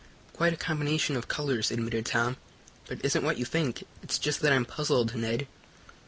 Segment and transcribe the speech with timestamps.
[0.33, 2.37] "Quite a combination of colors," admitted Tom.
[2.87, 3.83] "But it isn't what you think.
[4.01, 5.45] It's just that I'm puzzled, Ned."